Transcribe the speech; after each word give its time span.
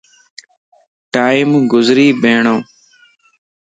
ٽيم 1.13 1.47
گزري 1.71 2.07
ٻيھڻو 2.21 2.55